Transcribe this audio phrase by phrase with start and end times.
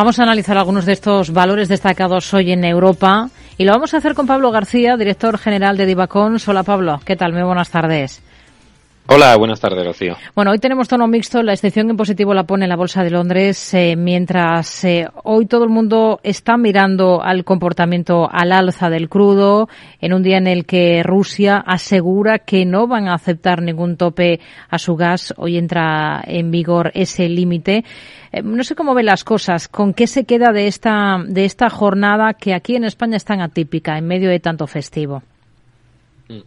[0.00, 3.98] Vamos a analizar algunos de estos valores destacados hoy en Europa y lo vamos a
[3.98, 6.38] hacer con Pablo García, director general de Divacon.
[6.46, 7.34] Hola Pablo, ¿qué tal?
[7.34, 8.22] Muy buenas tardes.
[9.12, 10.16] Hola, buenas tardes, Rocío.
[10.36, 11.42] Bueno, hoy tenemos tono mixto.
[11.42, 15.64] La excepción en positivo la pone la Bolsa de Londres, eh, mientras eh, hoy todo
[15.64, 19.68] el mundo está mirando al comportamiento al alza del crudo,
[20.00, 24.38] en un día en el que Rusia asegura que no van a aceptar ningún tope
[24.68, 25.34] a su gas.
[25.36, 27.84] Hoy entra en vigor ese límite.
[28.30, 29.66] Eh, no sé cómo ve las cosas.
[29.66, 33.40] ¿Con qué se queda de esta, de esta jornada que aquí en España es tan
[33.40, 35.24] atípica en medio de tanto festivo?
[36.30, 36.42] Mm.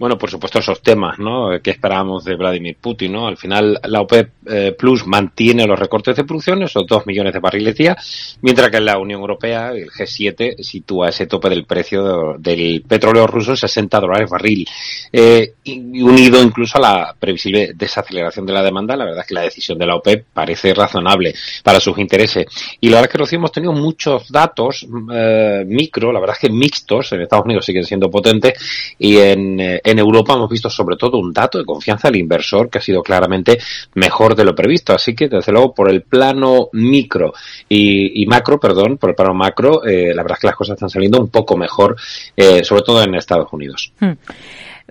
[0.00, 1.50] Bueno, por supuesto esos temas, ¿no?
[1.62, 3.28] ¿Qué esperábamos de Vladimir Putin, no?
[3.28, 7.38] Al final la OPEP eh, Plus mantiene los recortes de producción, esos dos millones de
[7.38, 7.96] barriles día,
[8.42, 13.52] mientras que la Unión Europea, el G7, sitúa ese tope del precio del petróleo ruso
[13.52, 14.66] en 60 dólares barril.
[15.12, 19.34] Eh, y unido incluso a la previsible desaceleración de la demanda, la verdad es que
[19.34, 22.46] la decisión de la OPEP parece razonable para sus intereses.
[22.80, 26.48] Y la verdad es que Rocío hemos tenido muchos datos eh, micro, la verdad es
[26.48, 30.70] que mixtos, en Estados Unidos siguen siendo potentes, y en, eh, en Europa hemos visto
[30.70, 33.58] sobre todo un dato de confianza del inversor que ha sido claramente
[33.94, 34.92] mejor de lo previsto.
[34.92, 37.32] Así que, desde luego, por el plano micro
[37.68, 40.90] y, macro, perdón, por el plano macro, eh, la verdad es que las cosas están
[40.90, 41.96] saliendo un poco mejor,
[42.36, 43.92] eh, sobre todo en Estados Unidos.
[44.00, 44.12] Hmm.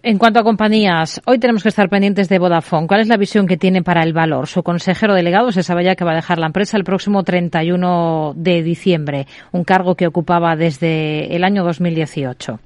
[0.04, 2.88] En cuanto a compañías, hoy tenemos que estar pendientes de Vodafone.
[2.88, 4.48] ¿Cuál es la visión que tiene para el valor?
[4.48, 8.34] Su consejero delegado se sabe ya que va a dejar la empresa el próximo 31
[8.36, 12.60] de diciembre, un cargo que ocupaba desde el año 2018.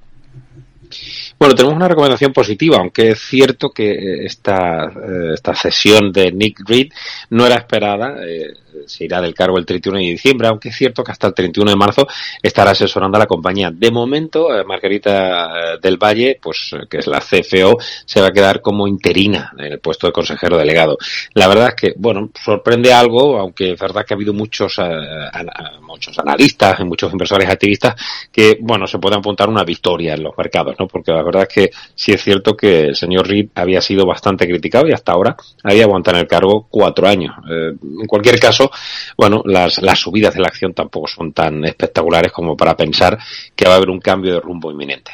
[1.42, 6.60] Bueno, tenemos una recomendación positiva, aunque es cierto que esta, eh, esta sesión de Nick
[6.70, 6.92] Reed
[7.32, 8.16] no era esperada.
[8.24, 8.54] Eh,
[8.86, 11.72] se irá del cargo el 31 de diciembre, aunque es cierto que hasta el 31
[11.72, 12.08] de marzo
[12.42, 13.72] estará asesorando a la compañía.
[13.72, 18.62] De momento, eh, Margarita del Valle, pues que es la CFO, se va a quedar
[18.62, 20.98] como interina en el puesto de consejero delegado.
[21.34, 24.78] La verdad es que, bueno, sorprende algo, aunque es verdad que ha habido muchos,
[25.82, 27.96] muchos analistas y muchos inversores activistas
[28.32, 30.88] que, bueno, se pueden apuntar una victoria en los mercados, ¿no?
[30.88, 34.48] Porque la verdad es que sí es cierto que el señor Reed había sido bastante
[34.48, 37.36] criticado y hasta ahora había aguantado en el cargo cuatro años.
[37.50, 38.61] Eh, en cualquier caso,
[39.18, 43.18] bueno, las, las subidas de la acción tampoco son tan espectaculares como para pensar
[43.56, 45.12] que va a haber un cambio de rumbo inminente.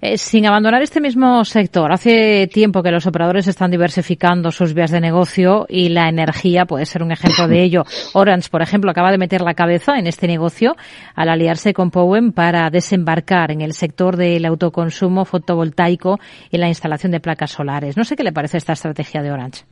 [0.00, 4.90] Eh, sin abandonar este mismo sector, hace tiempo que los operadores están diversificando sus vías
[4.90, 7.84] de negocio y la energía puede ser un ejemplo de ello.
[8.12, 10.76] Orange, por ejemplo, acaba de meter la cabeza en este negocio
[11.14, 16.20] al aliarse con Powen para desembarcar en el sector del autoconsumo fotovoltaico
[16.50, 17.96] y la instalación de placas solares.
[17.96, 19.64] No sé qué le parece esta estrategia de Orange.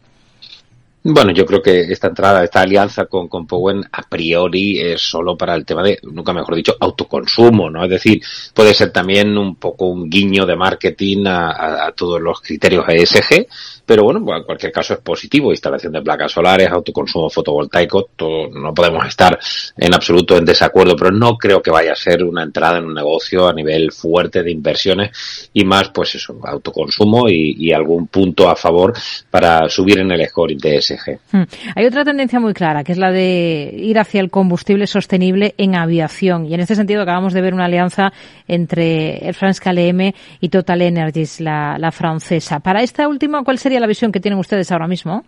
[1.07, 5.37] Bueno, yo creo que esta entrada, esta alianza con, con Powen a priori es solo
[5.37, 7.85] para el tema de, nunca mejor dicho, autoconsumo, ¿no?
[7.85, 8.23] Es decir,
[8.55, 13.47] puede ser también un poco un guiño de marketing a, todos los criterios ESG,
[13.85, 15.51] pero bueno, en cualquier caso es positivo.
[15.51, 19.39] Instalación de placas solares, autoconsumo fotovoltaico, todo, no podemos estar
[19.77, 22.95] en absoluto en desacuerdo, pero no creo que vaya a ser una entrada en un
[22.95, 28.57] negocio a nivel fuerte de inversiones y más, pues eso, autoconsumo y, algún punto a
[28.57, 28.95] favor
[29.31, 30.94] para subir en el score de ESG.
[31.33, 31.43] Hmm.
[31.75, 35.77] Hay otra tendencia muy clara, que es la de ir hacia el combustible sostenible en
[35.77, 36.47] aviación.
[36.47, 38.13] Y en este sentido acabamos de ver una alianza
[38.47, 42.61] entre Air France KLM y Total Energies, la, la francesa.
[42.61, 45.25] Para esta última, ¿cuál sería la visión que tienen ustedes ahora mismo?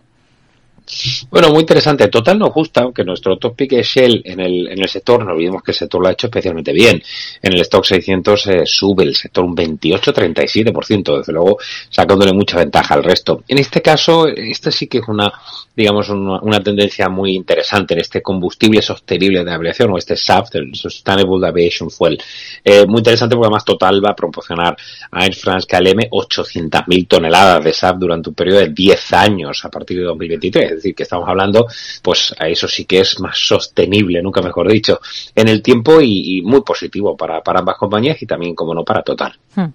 [1.29, 2.07] Bueno, muy interesante.
[2.07, 5.33] Total nos gusta, aunque nuestro top pick es Shell en el, en el sector, no
[5.33, 7.01] olvidemos que el sector lo ha hecho especialmente bien.
[7.41, 11.57] En el stock 600 eh, sube el sector un 28-37%, desde luego
[11.89, 13.43] sacándole mucha ventaja al resto.
[13.47, 15.31] En este caso, este sí que es una,
[15.75, 20.73] digamos, una, tendencia muy interesante en este combustible sostenible de aviación o este SAF, el
[20.73, 22.17] Sustainable Aviation Fuel.
[22.63, 24.75] Eh, muy interesante porque además Total va a proporcionar
[25.11, 29.69] a Air France KLM 800.000 toneladas de SAF durante un periodo de 10 años a
[29.69, 31.67] partir de 2023 es decir, que estamos hablando,
[32.01, 34.99] pues a eso sí que es más sostenible, nunca mejor dicho,
[35.35, 39.33] en el tiempo y, muy positivo para, ambas compañías y también, como no, para Total.
[39.55, 39.67] Hmm.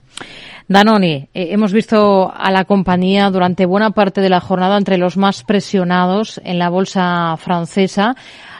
[0.69, 5.17] Danone, eh, hemos visto a la compañía durante buena parte de la jornada entre los
[5.17, 8.17] más presionados en la bolsa francesa.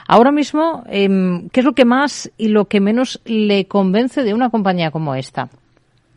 [0.07, 4.33] Ahora mismo, em, ¿qué es lo que más y lo que menos le convence de
[4.33, 5.49] una compañía como esta?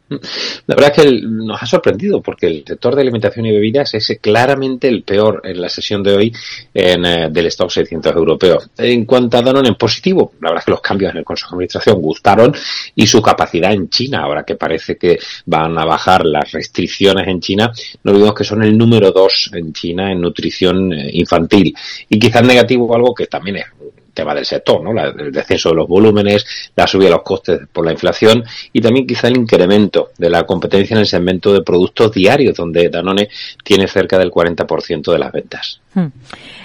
[0.08, 4.18] La verdad es que nos ha sorprendido porque el sector de alimentación y bebidas es
[4.20, 6.32] claramente el peor en la sesión de hoy
[6.72, 8.58] en, eh, del stock 600 europeo.
[8.78, 11.50] En cuanto a Danone en positivo, la verdad es que los cambios en el Consejo
[11.50, 12.54] de Administración gustaron
[12.94, 17.40] y su capacidad en China, ahora que parece que van a bajar las restricciones en
[17.40, 17.72] China,
[18.04, 21.74] no olvidemos que son el número dos en China en nutrición eh, infantil.
[22.08, 23.66] Y quizás negativo algo que también es
[24.16, 24.90] tema del sector, ¿no?
[25.00, 28.42] el descenso de los volúmenes, la subida de los costes por la inflación
[28.72, 32.88] y también quizá el incremento de la competencia en el segmento de productos diarios, donde
[32.88, 33.28] Danone
[33.62, 35.80] tiene cerca del 40% de las ventas.
[35.94, 36.08] Hmm.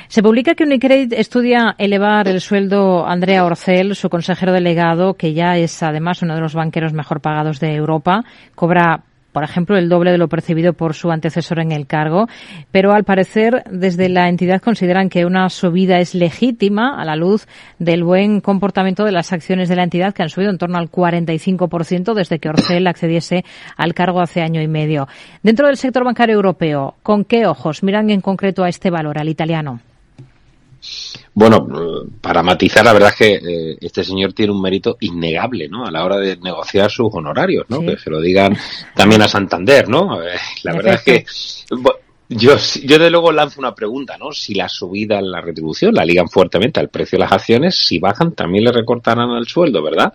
[0.07, 5.57] Se publica que Unicredit estudia elevar el sueldo Andrea Orcel, su consejero delegado, que ya
[5.57, 8.24] es además uno de los banqueros mejor pagados de Europa.
[8.56, 12.28] Cobra por ejemplo, el doble de lo percibido por su antecesor en el cargo,
[12.72, 17.48] pero al parecer desde la entidad consideran que una subida es legítima a la luz
[17.80, 20.89] del buen comportamiento de las acciones de la entidad que han subido en torno al
[20.89, 23.44] 45% desde que Orcel accediese
[23.78, 25.07] al cargo hace año y medio.
[25.44, 29.30] Dentro del sector bancario europeo, ¿con qué ojos miran en concreto a este valor, al
[29.30, 29.80] italiano?
[31.33, 31.68] Bueno,
[32.19, 35.86] para matizar, la verdad es que eh, este señor tiene un mérito innegable, ¿no?
[35.86, 37.81] A la hora de negociar sus honorarios, ¿no?
[37.81, 38.57] Que se lo digan
[38.95, 40.22] también a Santander, ¿no?
[40.22, 41.25] Eh, la verdad es que
[42.31, 44.31] yo, yo de luego lanzo una pregunta, ¿no?
[44.31, 48.00] Si la subida en la retribución la ligan fuertemente al precio de las acciones, si
[48.00, 50.13] bajan también le recortarán el sueldo, ¿verdad?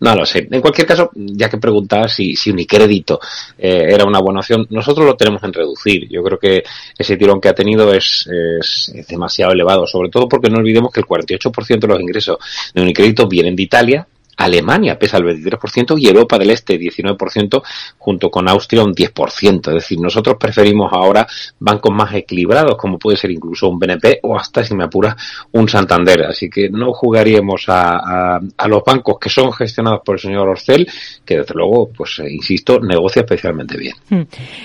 [0.00, 0.46] No lo sé.
[0.48, 3.18] En cualquier caso, ya que preguntaba si, si Unicrédito
[3.58, 6.08] eh, era una buena opción, nosotros lo tenemos en reducir.
[6.08, 6.62] Yo creo que
[6.96, 8.28] ese tirón que ha tenido es,
[8.60, 12.38] es, es demasiado elevado, sobre todo porque no olvidemos que el 48% de los ingresos
[12.72, 17.62] de Unicrédito vienen de Italia, Alemania pesa el 23% y Europa del Este 19%
[17.98, 19.68] junto con Austria un 10%.
[19.68, 21.26] Es decir, nosotros preferimos ahora
[21.58, 25.16] bancos más equilibrados como puede ser incluso un BNP o hasta, si me apura,
[25.52, 26.24] un Santander.
[26.24, 30.88] Así que no jugaríamos a, a, los bancos que son gestionados por el señor Orcel,
[31.24, 33.94] que desde luego, pues eh, insisto, negocia especialmente bien.
[34.10, 34.22] Hmm.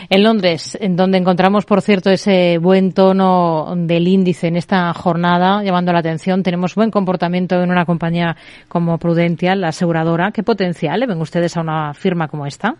[0.09, 5.63] En Londres, en donde encontramos, por cierto, ese buen tono del índice en esta jornada,
[5.63, 8.35] llamando la atención, tenemos buen comportamiento en una compañía
[8.67, 10.31] como Prudential la aseguradora.
[10.31, 12.75] ¿Qué potencial le ven ustedes a una firma como esta?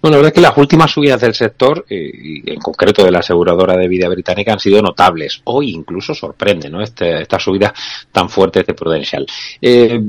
[0.00, 3.10] Bueno, la verdad es que las últimas subidas del sector, eh, y en concreto de
[3.10, 5.42] la aseguradora de vida británica, han sido notables.
[5.44, 6.80] Hoy incluso sorprende, ¿no?
[6.80, 7.72] Este, estas subidas
[8.10, 9.26] tan fuertes de Prudential.
[9.60, 10.00] Eh,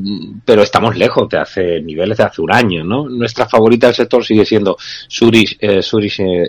[0.45, 3.09] pero estamos lejos de hace niveles de hace un año, ¿no?
[3.09, 4.77] Nuestra favorita del sector sigue siendo
[5.09, 5.81] Zurich, eh,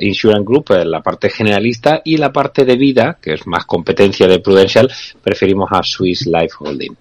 [0.01, 4.39] Insurance Group, la parte generalista, y la parte de vida, que es más competencia de
[4.39, 4.93] Prudential,
[5.23, 6.97] preferimos a Swiss Life Holding.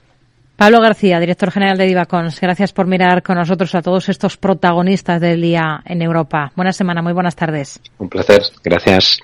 [0.62, 5.20] Pablo García, director general de Divacons, gracias por mirar con nosotros a todos estos protagonistas
[5.20, 6.52] del día en Europa.
[6.56, 7.82] Buena semana, muy buenas tardes.
[7.98, 9.18] Un placer, gracias.